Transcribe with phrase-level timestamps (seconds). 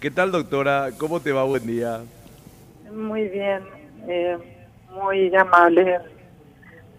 [0.00, 0.90] ¿Qué tal, doctora?
[0.96, 1.42] ¿Cómo te va?
[1.42, 2.02] Buen día.
[2.94, 3.62] Muy bien,
[4.06, 4.38] eh,
[4.92, 5.98] muy amable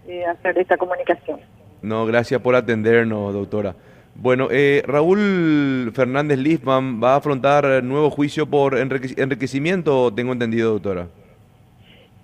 [0.06, 1.40] eh, hacer esta comunicación.
[1.82, 3.74] No, gracias por atendernos, doctora.
[4.16, 11.08] Bueno, eh, Raúl Fernández Lisman va a afrontar nuevo juicio por enriquecimiento, tengo entendido, doctora.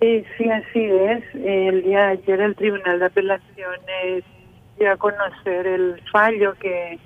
[0.02, 1.24] sí, así es.
[1.36, 4.26] El día de ayer el Tribunal de Apelaciones
[4.78, 7.00] dio a conocer el fallo que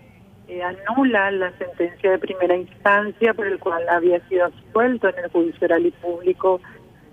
[0.50, 5.30] eh, anula la sentencia de primera instancia por el cual había sido absuelto en el
[5.30, 6.60] juicio oral y público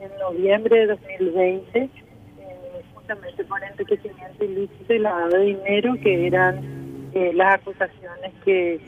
[0.00, 1.90] en noviembre de 2020, eh,
[2.95, 8.80] justamente por enriquecimiento ilícito y lavado de dinero, que eran eh, las acusaciones que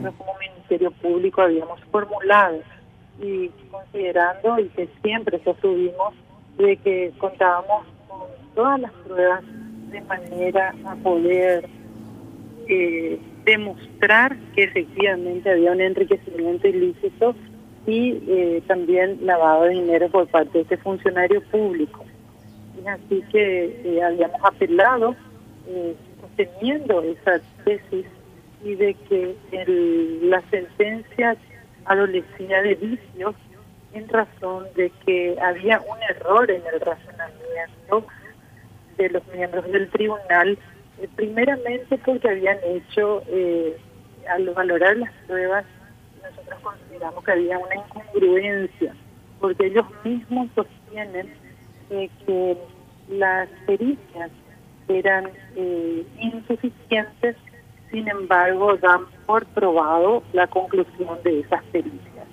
[0.00, 2.60] nosotros como Ministerio Público habíamos formulado.
[3.20, 6.14] Y considerando y que siempre sostuvimos
[6.56, 9.42] de que contábamos con todas las pruebas
[9.90, 11.68] de manera a poder
[12.68, 17.34] eh, demostrar que efectivamente había un enriquecimiento ilícito
[17.86, 22.04] y eh, también lavado de dinero por parte de este funcionario público.
[22.82, 25.16] Y así que eh, habíamos apelado
[25.66, 28.04] eh, sosteniendo esa tesis
[28.62, 31.36] y de que el, la sentencia
[31.86, 33.34] adolecía de vicios
[33.94, 38.06] en razón de que había un error en el razonamiento
[38.98, 40.58] de los miembros del tribunal
[41.00, 43.76] eh, primeramente porque habían hecho, eh,
[44.28, 45.64] al valorar las pruebas,
[46.22, 48.94] nosotros consideramos que había una incongruencia,
[49.40, 51.32] porque ellos mismos sostienen
[51.90, 52.56] eh, que
[53.10, 54.30] las pericias
[54.88, 55.30] eran
[56.18, 57.36] insuficientes,
[57.90, 62.26] sin embargo dan por probado la conclusión de esas pericias,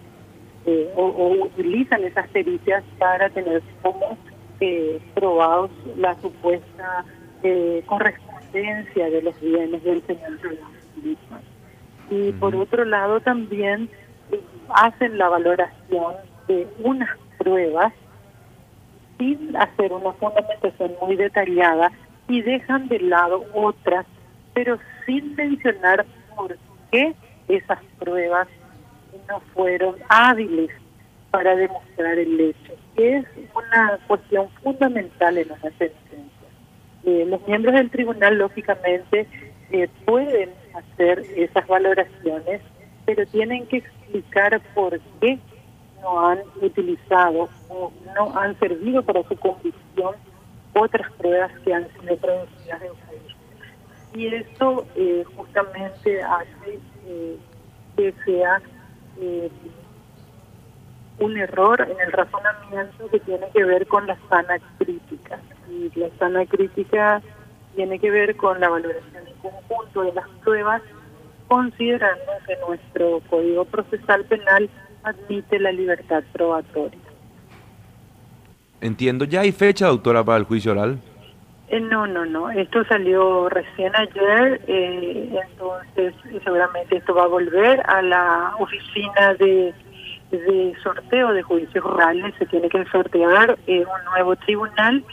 [0.95, 4.17] o, utilizan esas pericias para tener como
[5.13, 7.05] probados la supuesta
[7.85, 10.39] correspondencia de los bienes del señor
[12.09, 13.89] Y por otro lado también
[14.31, 14.39] eh,
[14.69, 16.13] hacen la valoración
[16.47, 17.91] de unas pruebas
[19.17, 21.91] sin hacer una fundamentación muy detallada
[22.29, 24.05] y dejan de lado otras,
[24.53, 26.05] pero sin mencionar
[26.35, 26.57] por
[26.91, 27.13] qué
[27.49, 28.47] esas pruebas
[29.27, 30.69] no fueron hábiles
[31.29, 36.04] para demostrar el hecho, es una cuestión fundamental en la sentencia.
[37.05, 39.27] Eh, los miembros del tribunal, lógicamente,
[39.71, 42.61] eh, pueden hacer esas valoraciones,
[43.05, 45.37] pero tienen que explicar por qué
[46.01, 50.15] no han utilizado o no han servido para su convicción
[50.73, 53.37] otras pruebas que han sido producidas en juicio.
[54.15, 56.79] Y esto eh, justamente hace
[57.95, 58.61] que sea
[61.19, 65.39] un error en el razonamiento que tiene que ver con la sana crítica
[65.69, 67.21] y la sana crítica
[67.75, 70.81] tiene que ver con la valoración en conjunto de las pruebas,
[71.47, 74.69] considerando que nuestro Código Procesal Penal
[75.03, 76.99] admite la libertad probatoria.
[78.81, 80.99] Entiendo, ¿ya hay fecha, doctora, para el juicio oral?
[81.69, 87.81] Eh, no, no, no, esto salió recién ayer, eh, entonces seguramente esto va a volver
[87.87, 89.73] a la oficina de,
[90.41, 95.03] de sorteo de juicios orales, se tiene que sortear eh, un nuevo tribunal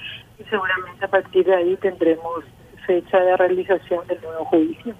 [0.48, 2.44] seguramente a partir de ahí tendremos
[2.86, 4.94] fecha de realización del nuevo juicio.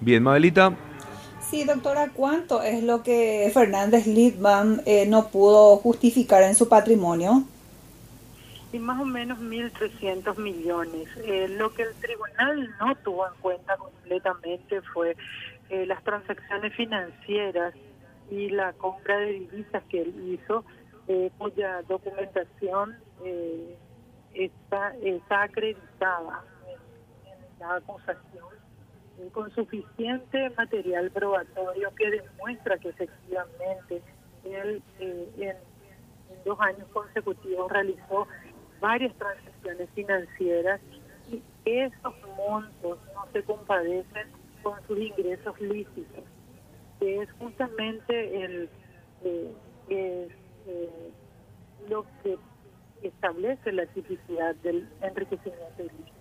[0.00, 0.76] Bien, Mabelita.
[1.40, 7.44] Sí, doctora, ¿cuánto es lo que Fernández Lidman eh, no pudo justificar en su patrimonio?
[8.72, 11.08] Y más o menos 1.300 millones.
[11.24, 15.16] Eh, lo que el tribunal no tuvo en cuenta completamente fue
[15.70, 17.74] eh, las transacciones financieras
[18.30, 20.64] y la compra de divisas que él hizo,
[21.38, 23.76] cuya documentación eh,
[24.34, 28.48] está, está acreditada en, la acusación
[29.18, 34.02] eh, con suficiente material probatorio que demuestra que efectivamente
[34.44, 35.56] él eh, en,
[36.44, 38.28] dos años consecutivos realizó
[38.80, 40.80] varias transacciones financieras
[41.30, 44.28] y esos montos no se compadecen
[44.62, 46.24] con sus ingresos lícitos,
[46.98, 48.68] que es justamente el
[49.90, 50.28] eh,
[51.88, 52.36] lo que
[53.02, 56.18] establece la tipicidad del enriquecimiento ilícito.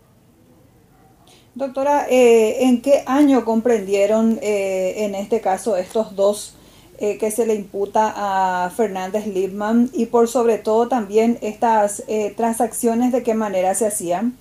[1.56, 6.56] Doctora, eh, ¿en qué año comprendieron eh, en este caso estos dos
[7.00, 12.04] eh, que se le imputa a Fernández Lipman y por sobre todo también estas
[12.36, 14.38] transacciones de qué manera se hacían?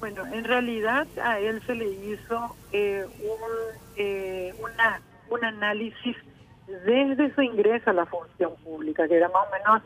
[0.00, 5.00] Bueno, en realidad a él se le hizo un, una,
[5.32, 6.16] un análisis
[6.66, 9.82] desde su ingreso a la función pública, que era más o menos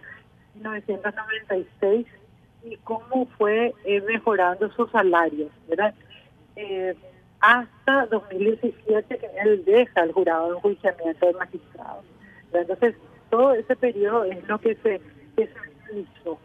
[0.54, 2.06] 1996
[2.64, 5.94] y cómo fue eh, mejorando sus salarios, ¿verdad?
[6.56, 6.94] Eh,
[7.40, 12.02] hasta 2017 que él deja el jurado de enjuiciamiento del magistrado.
[12.52, 12.96] Entonces,
[13.30, 15.00] todo ese periodo es lo que se,
[15.36, 16.38] que se hizo.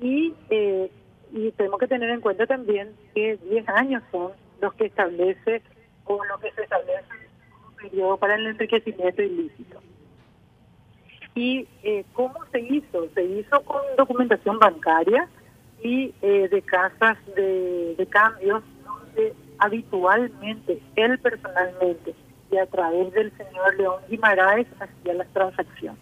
[0.00, 0.90] Y, eh,
[1.32, 5.62] y tenemos que tener en cuenta también que 10 años son los que establece
[6.04, 7.27] o lo que se establece
[7.80, 9.80] periodo para el enriquecimiento ilícito.
[11.34, 13.08] ¿Y eh, cómo se hizo?
[13.14, 15.28] Se hizo con documentación bancaria
[15.82, 22.14] y eh, de casas de, cambios donde habitualmente, él personalmente
[22.50, 26.00] y a través del señor León Guimaraes hacía las transacciones.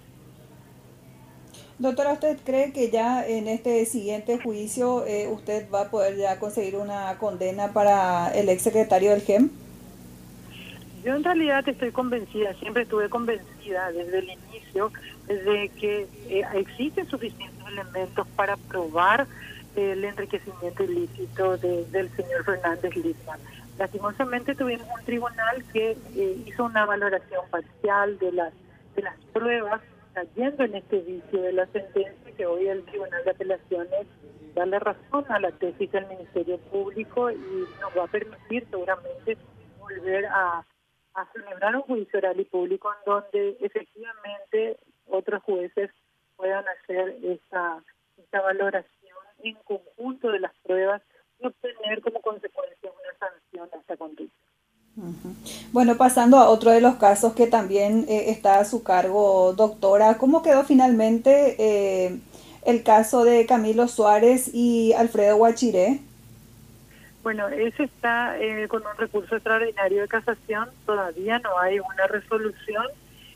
[1.79, 6.39] Doctora, ¿usted cree que ya en este siguiente juicio eh, usted va a poder ya
[6.39, 9.51] conseguir una condena para el exsecretario del GEM?
[11.07, 14.91] Yo en realidad estoy convencida, siempre estuve convencida desde el inicio
[15.29, 19.29] de que eh, existen suficientes elementos para probar
[19.77, 23.39] el enriquecimiento ilícito del señor Fernández Lizman.
[23.79, 28.53] Lastimosamente tuvimos un tribunal que eh, hizo una valoración parcial de las
[28.97, 29.83] de las pruebas
[30.13, 34.09] cayendo en este vicio de la sentencia que hoy el Tribunal de Apelaciones
[34.57, 39.39] da la razón a la tesis del Ministerio Público y nos va a permitir seguramente
[39.79, 40.65] volver a
[41.17, 44.79] a celebrar un juicio oral y público en donde efectivamente
[45.09, 45.91] otros jueces
[46.37, 47.83] puedan hacer esta,
[48.19, 51.03] esta valoración en conjunto de las pruebas
[51.41, 54.37] y obtener como consecuencia una sanción a esta conducta.
[55.73, 60.17] Bueno, pasando a otro de los casos que también eh, está a su cargo, doctora,
[60.17, 62.19] ¿cómo quedó finalmente eh,
[62.65, 66.01] el caso de Camilo Suárez y Alfredo Guachiré?
[67.27, 72.87] Bueno, ese está eh, con un recurso extraordinario de casación, todavía no hay una resolución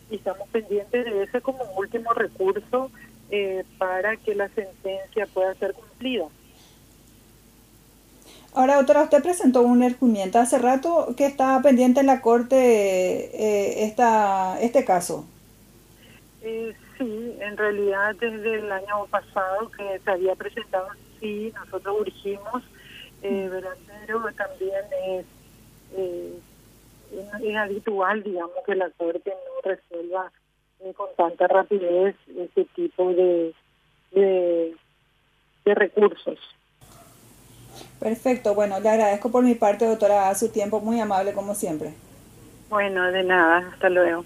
[0.08, 2.92] y estamos pendientes de ese como último recurso
[3.32, 6.26] eh, para que la sentencia pueda ser cumplida.
[8.54, 13.86] Ahora, doctora, usted presentó un argumento hace rato que estaba pendiente en la corte eh,
[13.86, 15.24] esta, este caso.
[16.42, 20.86] Eh, sí, en realidad desde el año pasado que se había presentado,
[21.18, 22.62] sí, nosotros urgimos
[23.22, 23.50] eh,
[24.06, 25.26] pero también es,
[25.96, 26.38] eh,
[27.12, 30.32] es habitual, digamos, que la Corte no resuelva
[30.80, 33.54] eh, con tanta rapidez este tipo de,
[34.12, 34.76] de,
[35.64, 36.38] de recursos.
[37.98, 41.92] Perfecto, bueno, le agradezco por mi parte, doctora, su tiempo muy amable como siempre.
[42.70, 44.24] Bueno, de nada, hasta luego.